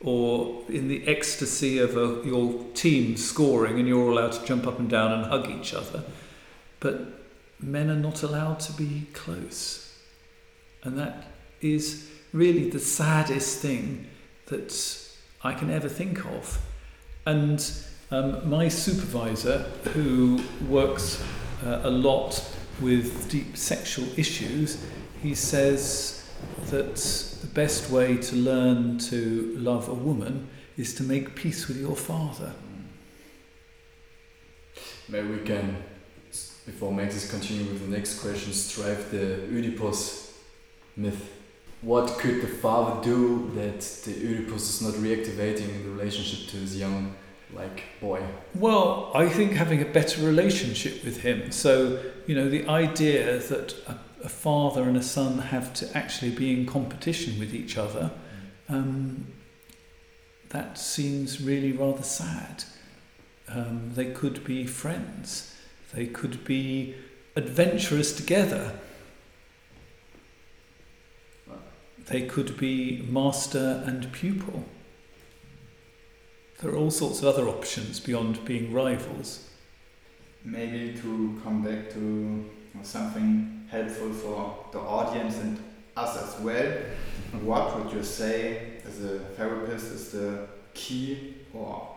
[0.00, 4.78] or in the ecstasy of a, your team scoring, and you're allowed to jump up
[4.78, 6.04] and down and hug each other.
[6.80, 7.00] But
[7.60, 9.94] men are not allowed to be close,
[10.84, 11.24] and that
[11.60, 14.06] is really the saddest thing
[14.46, 14.72] that
[15.44, 16.58] I can ever think of.
[17.26, 17.62] And
[18.10, 19.58] um, my supervisor,
[19.92, 21.22] who works
[21.64, 22.42] uh, a lot
[22.80, 24.84] with deep sexual issues,
[25.22, 26.28] he says
[26.70, 31.80] that the best way to learn to love a woman is to make peace with
[31.80, 32.52] your father.
[35.08, 35.76] Maybe we can,
[36.64, 40.32] before Maxis continue with the next question, strive the Oedipus
[40.96, 41.30] myth.
[41.82, 46.56] What could the father do that the Oedipus is not reactivating in the relationship to
[46.56, 47.14] his young
[47.54, 48.22] like boy?
[48.54, 51.52] Well, I think having a better relationship with him.
[51.52, 56.30] So, you know, the idea that a, a father and a son have to actually
[56.30, 58.10] be in competition with each other,
[58.68, 59.26] um,
[60.50, 62.64] that seems really rather sad.
[63.48, 65.54] Um, they could be friends,
[65.94, 66.94] they could be
[67.36, 68.78] adventurous together.
[72.06, 74.64] They could be master and pupil.
[76.62, 79.48] There are all sorts of other options beyond being rivals.
[80.44, 82.48] Maybe to come back to
[82.84, 85.58] something helpful for the audience and
[85.96, 86.72] us as well.
[87.42, 91.96] what would you say as a therapist is the key or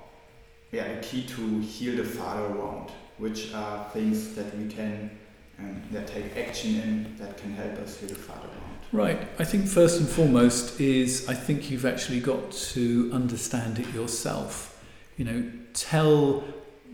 [0.72, 2.90] yeah, a key to heal the father wound?
[3.20, 5.12] Which are things that we can
[5.60, 8.50] um, that take action in that can help us heal the father?
[8.96, 9.28] Right.
[9.38, 14.82] I think first and foremost is I think you've actually got to understand it yourself.
[15.18, 16.46] You know, tell,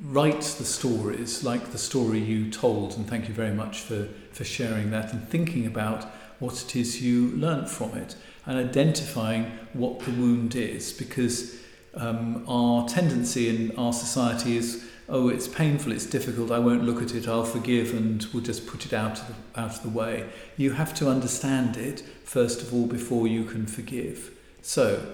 [0.01, 4.43] write the stories like the story you told, and thank you very much for, for
[4.43, 6.05] sharing that and thinking about
[6.39, 8.15] what it is you learnt from it
[8.47, 11.55] and identifying what the wound is because
[11.93, 17.01] um, our tendency in our society is oh, it's painful, it's difficult, I won't look
[17.01, 19.89] at it, I'll forgive and we'll just put it out of the, out of the
[19.89, 20.29] way.
[20.55, 24.31] You have to understand it, first of all, before you can forgive.
[24.61, 25.05] So,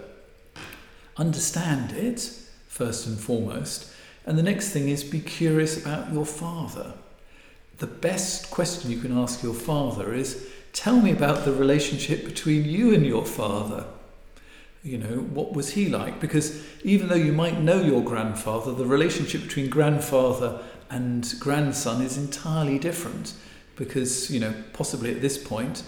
[1.18, 2.30] understand it,
[2.68, 3.92] first and foremost.
[4.24, 6.94] And the next thing is be curious about your father.
[7.80, 12.66] The best question you can ask your father is tell me about the relationship between
[12.66, 13.86] you and your father
[14.88, 16.22] you know, what was he like?
[16.22, 22.18] Because even though you might know your grandfather, the relationship between grandfather and grandson is
[22.18, 23.34] entirely different.
[23.76, 25.84] Because, you know, possibly at this point,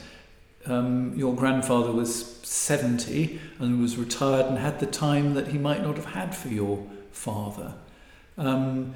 [0.66, 5.82] um, your grandfather was 70 and was retired and had the time that he might
[5.82, 7.74] not have had for your father.
[8.38, 8.94] Um,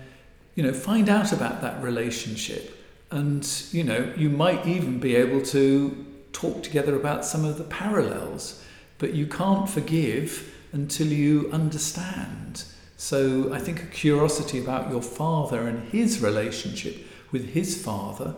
[0.56, 2.78] you know, find out about that relationship.
[3.10, 7.64] And, you know, you might even be able to talk together about some of the
[7.64, 8.64] parallels
[8.97, 12.63] but you can't forgive until you understand.
[12.97, 18.35] So I think a curiosity about your father and his relationship with his father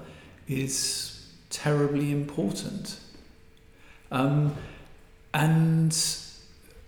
[0.47, 2.99] is terribly important.
[4.11, 4.55] Um,
[5.33, 5.95] and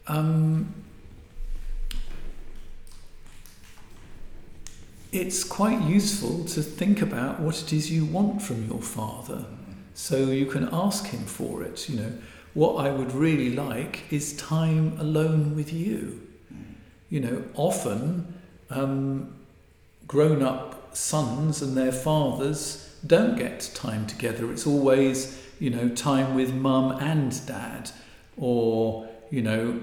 [0.08, 0.74] um,
[5.12, 9.46] it's quite useful to think about what it is you want from your father.
[9.94, 12.14] So you can ask him for it, you know
[12.58, 16.20] what I would really like is time alone with you.
[17.08, 18.34] You know, often
[18.72, 19.36] um,
[20.08, 24.52] grown up sons and their fathers don't get time together.
[24.52, 27.92] It's always, you know, time with mum and dad,
[28.38, 29.80] or, you know,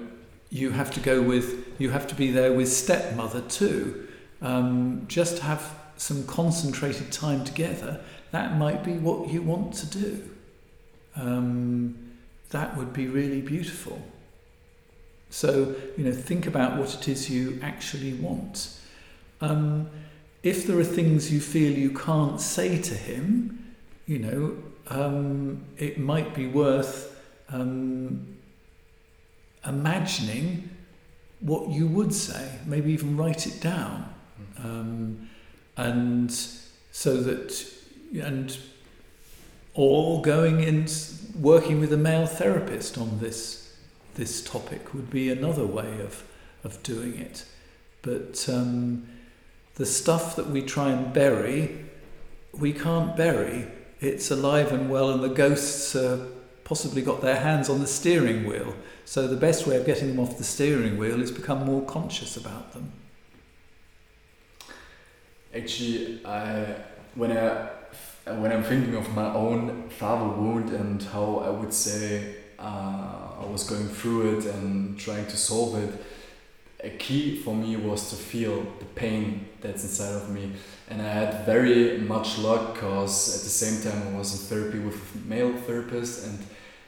[0.49, 4.09] you have to go with, you have to be there with stepmother too.
[4.41, 8.01] Um, just have some concentrated time together.
[8.31, 10.29] That might be what you want to do.
[11.15, 12.04] Um,
[12.49, 14.01] that would be really beautiful.
[15.29, 18.77] So, you know, think about what it is you actually want.
[19.41, 19.89] Um,
[20.43, 23.75] if there are things you feel you can't say to him,
[24.05, 27.19] you know, um, it might be worth
[27.49, 28.37] um,
[29.65, 30.69] imagining
[31.39, 34.13] what you would say, maybe even write it down.
[34.57, 35.29] Um,
[35.75, 36.31] and
[36.91, 37.65] so that,
[38.13, 38.57] and,
[39.73, 40.89] or going and
[41.39, 43.75] working with a male therapist on this,
[44.15, 46.23] this topic would be another way of,
[46.63, 47.45] of doing it.
[48.01, 49.07] But, um,
[49.75, 51.85] the stuff that we try and bury,
[52.53, 53.67] we can't bury.
[53.99, 56.27] It's alive and well, and the ghosts uh,
[56.63, 58.75] possibly got their hands on the steering wheel.
[59.03, 62.37] So the best way of getting them off the steering wheel is become more conscious
[62.37, 62.91] about them.
[65.53, 66.75] Actually, I
[67.15, 67.69] when I
[68.25, 73.45] when I'm thinking of my own father wound and how I would say uh, I
[73.45, 75.93] was going through it and trying to solve it,
[76.83, 80.51] a key for me was to feel the pain that's inside of me.
[80.89, 84.79] And I had very much luck because at the same time I was in therapy
[84.79, 86.25] with a male therapist.
[86.25, 86.39] And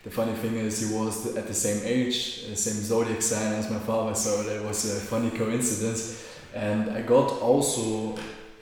[0.03, 3.69] the funny thing is, he was at the same age, the same zodiac sign as
[3.69, 4.15] my father.
[4.15, 6.23] So that was a funny coincidence.
[6.53, 8.17] And I got also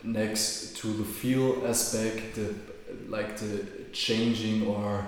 [0.06, 2.54] next to the feel aspect, the,
[3.08, 5.08] like the changing or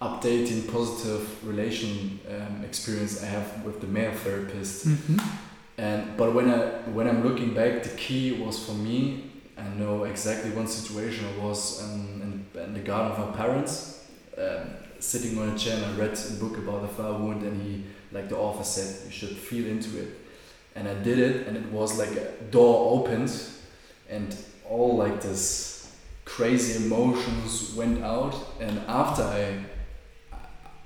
[0.00, 4.88] updating positive relation um, experience I have with the male therapist.
[4.88, 5.18] Mm-hmm.
[5.78, 6.58] And but when I
[6.92, 9.30] when I'm looking back, the key was for me.
[9.56, 11.26] I know exactly one situation.
[11.34, 14.06] I was um, in, in the garden of my parents,
[14.38, 17.60] um, sitting on a chair, and I read a book about the father wound, and
[17.62, 20.18] he, like the author said, you should feel into it.
[20.74, 23.30] And I did it, and it was like a door opened,
[24.10, 24.36] and
[24.68, 28.34] all like this crazy emotions went out.
[28.60, 29.64] And after I,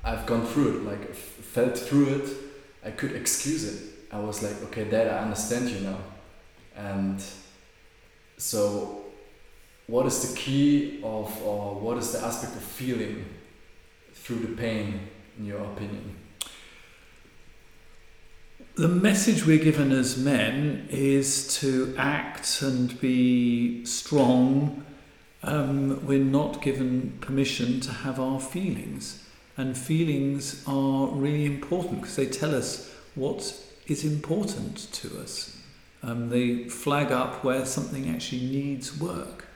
[0.05, 2.29] I've gone through it, like felt through it,
[2.85, 5.99] I could excuse it I was like, okay, Dad, I understand you now.
[6.77, 7.21] And
[8.39, 9.07] so,
[9.89, 13.25] what is the key of, or what is the aspect of feeling
[14.13, 15.01] through the pain,
[15.37, 16.15] in your opinion?
[18.77, 24.85] The message we're given as men is to act and be strong.
[25.45, 29.23] Um, we're not given permission to have our feelings.
[29.57, 33.57] And feelings are really important because they tell us what
[33.87, 35.57] is important to us.
[36.03, 39.47] Um, they flag up where something actually needs work.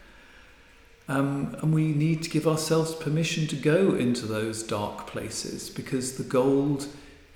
[1.09, 6.19] Um, and we need to give ourselves permission to go into those dark places because
[6.19, 6.87] the gold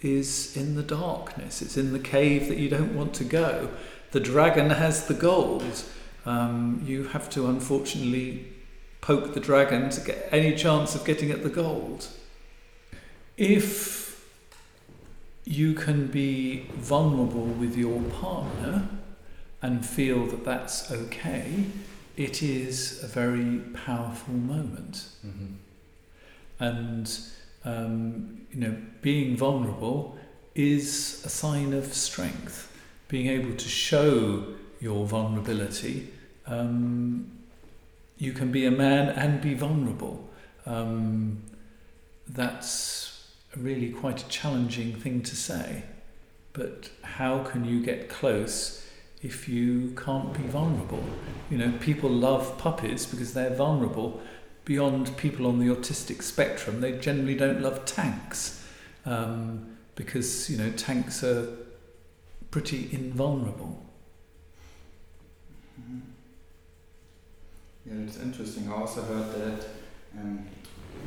[0.04, 1.62] is in the darkness.
[1.62, 3.70] It's in the cave that you don't want to go.
[4.10, 5.84] The dragon has the gold.
[6.24, 8.46] Um, you have to unfortunately
[9.00, 12.08] poke the dragon to get any chance of getting at the gold.
[13.36, 14.02] If
[15.44, 18.88] you can be vulnerable with your partner
[19.60, 21.64] and feel that that's okay,
[22.16, 25.06] it is a very powerful moment.
[25.26, 25.54] Mm-hmm.
[26.60, 27.18] And,
[27.64, 30.16] um, you know, being vulnerable
[30.54, 32.70] is a sign of strength.
[33.08, 34.44] Being able to show
[34.80, 36.08] your vulnerability,
[36.46, 37.30] um,
[38.18, 40.28] you can be a man and be vulnerable.
[40.66, 41.42] Um,
[42.28, 45.82] that's really quite a challenging thing to say.
[46.52, 48.86] But how can you get close
[49.22, 51.02] if you can't be vulnerable?
[51.50, 54.20] You know, people love puppies because they're vulnerable.
[54.64, 58.64] Beyond people on the autistic spectrum, they generally don't love tanks
[59.04, 61.48] um, because, you know, tanks are
[62.52, 63.84] pretty invulnerable.
[65.80, 65.98] Mm-hmm.
[67.86, 68.70] Yeah, it's interesting.
[68.70, 69.66] I also heard that
[70.16, 70.46] um,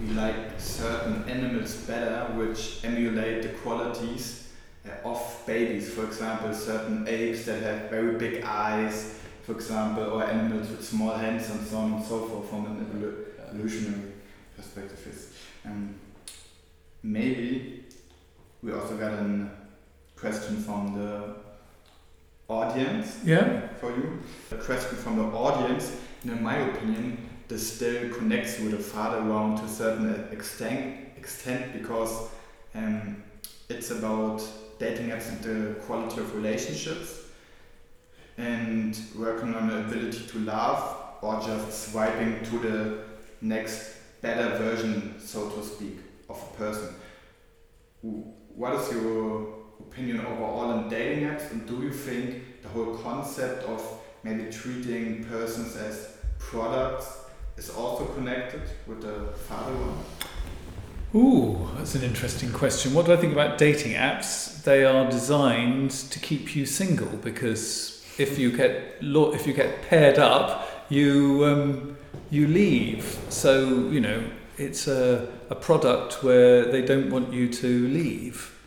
[0.01, 4.51] we like certain animals better which emulate the qualities
[4.85, 5.93] uh, of babies.
[5.93, 11.15] For example, certain apes that have very big eyes, for example, or animals with small
[11.15, 12.85] hands and so on and so forth from an
[13.55, 14.11] evolutionary
[14.55, 15.07] perspective.
[15.07, 15.33] is.
[15.65, 15.95] Um,
[17.03, 17.83] maybe
[18.61, 19.49] we also got a
[20.15, 21.35] question from the
[22.47, 23.67] audience yeah.
[23.79, 24.19] for you.
[24.51, 29.21] A question from the audience, and in my opinion, this still connects with the father
[29.21, 32.29] wound to a certain extent, extent because
[32.73, 33.23] um,
[33.69, 34.41] it's about
[34.79, 37.21] dating apps and the quality of relationships.
[38.37, 43.04] and working on the ability to laugh or just swiping to the
[43.41, 45.97] next better version, so to speak,
[46.29, 46.95] of a person.
[48.01, 53.63] What is your opinion overall on dating apps, and do you think the whole concept
[53.63, 53.81] of
[54.23, 57.25] maybe treating persons as products
[57.57, 60.05] is also connected with the father wound?
[61.13, 62.93] Ooh, that's an interesting question.
[62.93, 64.63] What do I think about dating apps?
[64.63, 70.19] They are designed to keep you single because if you get if you get paired
[70.19, 71.97] up, you um,
[72.29, 73.17] you leave.
[73.29, 74.23] So you know
[74.57, 78.57] it's a a product where they don't want you to leave.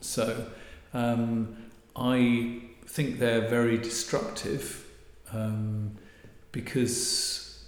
[0.00, 0.46] So
[0.92, 1.56] um,
[1.94, 4.84] I think they're very destructive
[5.32, 5.96] um,
[6.52, 7.64] because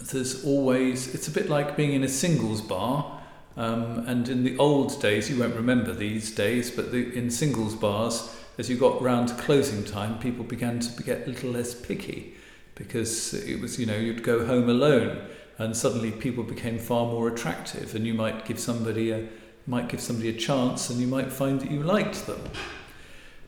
[0.00, 3.20] there's always, it's a bit like being in a singles bar.
[3.56, 7.74] Um, and in the old days, you won't remember these days, but the, in singles
[7.74, 11.74] bars, as you got round to closing time, people began to get a little less
[11.74, 12.34] picky
[12.78, 15.20] because it was, you know, you'd go home alone
[15.58, 19.28] and suddenly people became far more attractive and you might give somebody a,
[19.66, 22.40] might give somebody a chance and you might find that you liked them.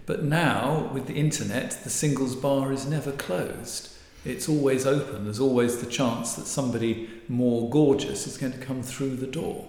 [0.04, 3.90] But now, with the internet, the singles bar is never closed
[4.24, 5.24] it's always open.
[5.24, 9.68] There's always the chance that somebody more gorgeous is going to come through the door.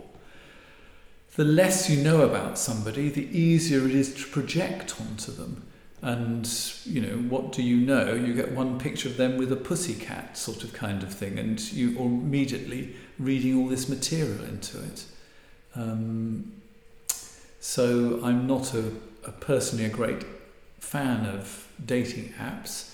[1.36, 5.66] The less you know about somebody, the easier it is to project onto them.
[6.02, 6.52] And,
[6.84, 8.14] you know, what do you know?
[8.14, 11.62] You get one picture of them with a pussycat sort of kind of thing, and
[11.72, 15.06] you are immediately reading all this material into it.
[15.76, 16.54] Um,
[17.60, 18.92] so I'm not a,
[19.26, 20.26] a personally a great
[20.80, 22.92] fan of dating apps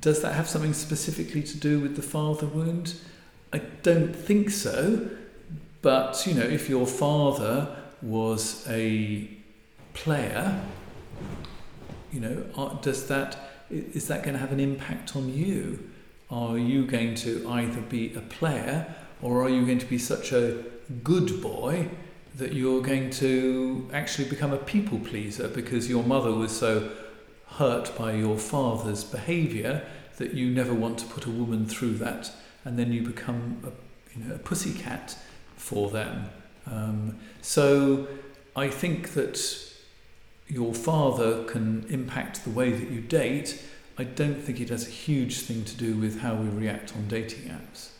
[0.00, 2.94] does that have something specifically to do with the father wound?
[3.52, 5.10] I don't think so.
[5.82, 9.28] But, you know, if your father was a
[9.92, 10.60] player,
[12.14, 13.36] you know, does that,
[13.70, 15.90] is that going to have an impact on you?
[16.30, 20.32] Are you going to either be a player or are you going to be such
[20.32, 20.62] a
[21.02, 21.88] good boy
[22.36, 26.90] that you're going to actually become a people pleaser because your mother was so
[27.46, 29.84] hurt by your father's behaviour
[30.16, 32.30] that you never want to put a woman through that,
[32.64, 35.16] and then you become a, you know, a pussycat
[35.56, 36.28] for them.
[36.66, 38.06] Um, so
[38.56, 39.63] I think that
[40.48, 43.62] your father can impact the way that you date.
[43.96, 47.08] I don't think it has a huge thing to do with how we react on
[47.08, 47.94] dating apps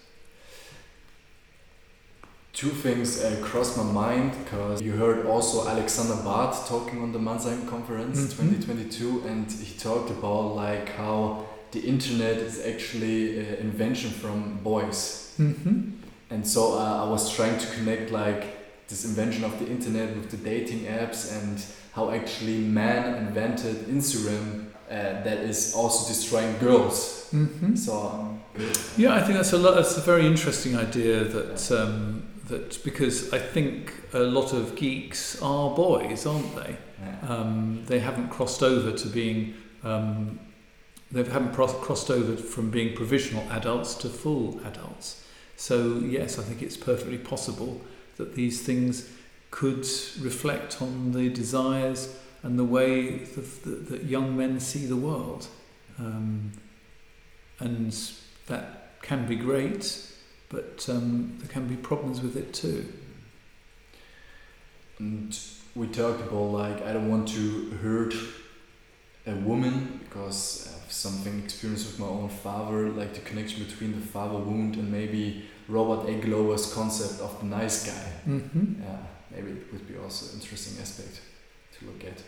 [2.55, 7.18] two things uh, crossed my mind because you heard also Alexander Barth talking on the
[7.18, 8.62] Mannheim conference mm -hmm.
[8.66, 15.01] 2022 and he talked about like how the internet is actually an invention from boys
[15.38, 15.76] mm -hmm.
[16.32, 18.42] and so uh, I was trying to connect like
[18.88, 21.57] this invention of the internet with the dating apps and
[21.95, 27.76] how actually man invented Instagram uh, that is also destroying girls mm -hmm.
[27.76, 28.40] so um,
[28.97, 33.32] yeah I think that's a lot that's a very interesting idea that um, that because
[33.32, 36.76] I think a lot of geeks are boys, aren't they?
[37.01, 37.16] Yeah.
[37.28, 40.38] Um, they haven't crossed over to being um,
[41.11, 45.24] they haven't crossed over from being provisional adults to full adults.
[45.57, 47.80] So yes, I think it's perfectly possible
[48.16, 49.09] that these things
[49.55, 49.86] could
[50.20, 55.46] reflect on the desires and the way that, that young men see the world,
[55.98, 56.52] um,
[57.61, 57.92] and
[58.46, 60.14] that can be great
[60.55, 62.86] but um, there can be problems with it too.
[64.98, 65.36] And
[65.74, 68.14] we talked about like I don't want to hurt
[69.26, 73.98] a woman because I have something experience with my own father, like the connection between
[73.98, 76.14] the father wound and maybe Robert A.
[76.14, 78.12] Glover's concept of the nice guy.
[78.28, 78.82] Mm-hmm.
[78.82, 78.96] Yeah,
[79.35, 81.20] maybe it would be also an interesting aspect
[81.78, 82.22] to look at.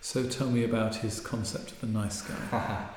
[0.00, 2.86] So tell me about his concept of the nice guy.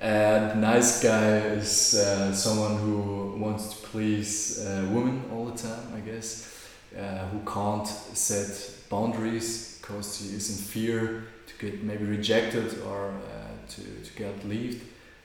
[0.00, 5.92] And nice guy is uh, someone who wants to please uh, women all the time,
[5.92, 12.04] I guess, uh, who can't set boundaries because he is in fear to get maybe
[12.04, 14.84] rejected or uh, to, to get left.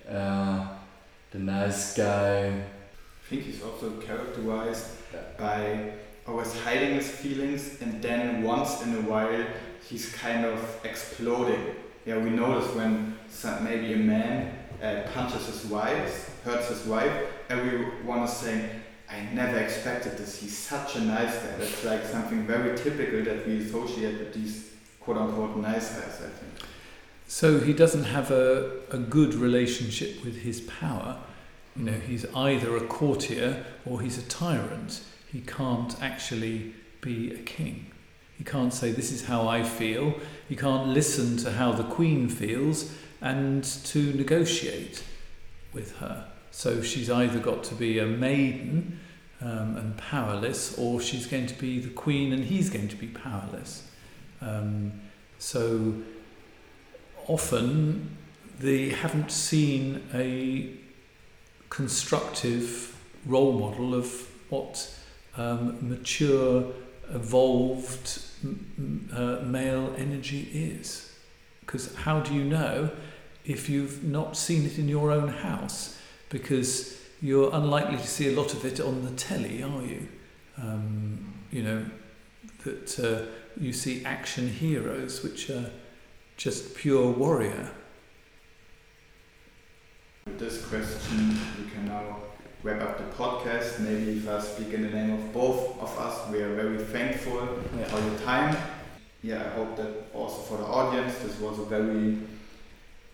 [0.09, 0.67] Uh,
[1.29, 2.47] the nice guy.
[2.47, 4.87] I think he's also characterized
[5.37, 5.91] by
[6.27, 9.45] always hiding his feelings and then once in a while
[9.87, 11.75] he's kind of exploding.
[12.05, 17.13] Yeah, we notice when some, maybe a man uh, punches his wife, hurts his wife,
[17.49, 18.69] everyone is saying,
[19.09, 20.41] I never expected this.
[20.41, 21.57] He's such a nice guy.
[21.57, 26.29] That's like something very typical that we associate with these quote unquote nice guys, I
[26.29, 26.69] think.
[27.27, 31.17] So he doesn't have a, a good relationship with his power.
[31.75, 35.01] You know, he's either a courtier or he's a tyrant.
[35.33, 37.87] He can't actually be a king.
[38.37, 40.13] He can't say, This is how I feel.
[40.47, 45.03] He can't listen to how the Queen feels and to negotiate
[45.73, 46.27] with her.
[46.51, 48.99] So she's either got to be a maiden
[49.41, 53.07] um, and powerless, or she's going to be the Queen and he's going to be
[53.07, 53.89] powerless.
[54.39, 54.91] Um,
[55.39, 55.95] so
[57.27, 58.15] often
[58.59, 60.69] they haven't seen a
[61.69, 64.95] constructive role model of what
[65.37, 66.65] um, mature,
[67.13, 68.21] evolved
[69.13, 71.11] uh, male energy is.
[71.61, 72.89] Because how do you know
[73.45, 75.97] if you've not seen it in your own house?
[76.29, 80.07] Because you're unlikely to see a lot of it on the telly, are you?
[80.57, 81.85] Um, you know,
[82.63, 85.71] that uh, you see action heroes, which are
[86.37, 87.71] just pure warrior.
[90.25, 92.17] With this question, we can now
[92.63, 93.79] wrap up the podcast.
[93.79, 97.47] Maybe if I speak in the name of both of us, we are very thankful
[97.77, 97.85] yeah.
[97.85, 98.55] for your time.
[99.21, 102.17] Yeah, I hope that also for the audience, this was a very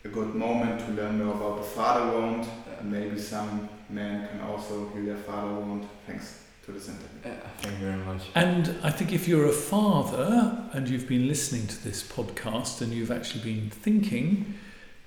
[0.06, 2.47] a good moment to learn more about the father wound.
[2.80, 5.88] And maybe some men can also heal their father wound.
[6.06, 7.08] Thanks to this interview.
[7.26, 8.22] Yeah, thank you very much.
[8.36, 12.93] And I think if you're a father and you've been listening to this podcast and
[12.93, 14.54] you've actually been thinking,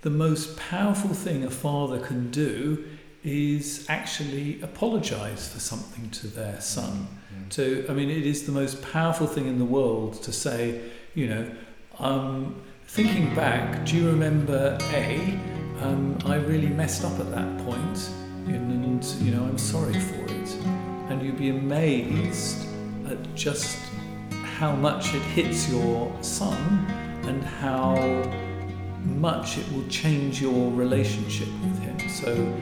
[0.03, 2.85] the most powerful thing a father can do
[3.25, 7.07] is actually apologize for something to their son.
[7.33, 7.49] Mm-hmm.
[7.51, 10.81] To, I mean, it is the most powerful thing in the world to say,
[11.15, 11.51] you know,
[11.99, 15.39] um, thinking back, do you remember A?
[15.81, 18.11] Um, I really messed up at that point,
[18.47, 20.55] and you know, I'm sorry for it.
[21.09, 22.67] And you'd be amazed
[23.09, 23.79] at just
[24.59, 26.87] how much it hits your son
[27.25, 27.97] and how
[29.05, 32.09] much it will change your relationship with him.
[32.09, 32.55] So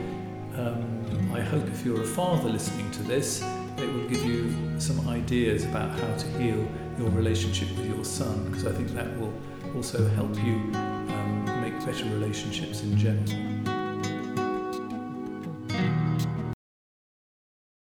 [0.67, 3.41] um, I hope if you're a father listening to this,
[3.77, 8.45] it will give you some ideas about how to heal your relationship with your son,
[8.45, 9.33] because I think that will
[9.75, 13.70] also help you um, make better relationships in general.